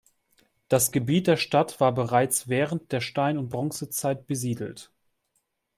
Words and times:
Das 0.67 0.91
Gebiet 0.91 1.27
der 1.27 1.37
Stadt 1.37 1.79
war 1.79 1.91
bereits 1.91 2.47
während 2.47 2.91
der 2.91 3.01
Stein- 3.01 3.37
und 3.37 3.49
Bronzezeit 3.49 4.25
besiedelt. 4.25 4.91